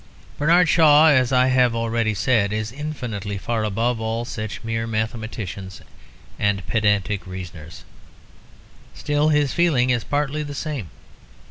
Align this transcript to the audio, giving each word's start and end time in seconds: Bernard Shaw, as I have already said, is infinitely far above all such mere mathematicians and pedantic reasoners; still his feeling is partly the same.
Bernard 0.39 0.67
Shaw, 0.67 1.09
as 1.09 1.31
I 1.31 1.45
have 1.49 1.75
already 1.75 2.15
said, 2.15 2.51
is 2.51 2.71
infinitely 2.71 3.37
far 3.37 3.63
above 3.63 4.01
all 4.01 4.25
such 4.25 4.63
mere 4.63 4.87
mathematicians 4.87 5.79
and 6.39 6.65
pedantic 6.65 7.27
reasoners; 7.27 7.83
still 8.95 9.29
his 9.29 9.53
feeling 9.53 9.91
is 9.91 10.03
partly 10.03 10.41
the 10.41 10.55
same. 10.55 10.89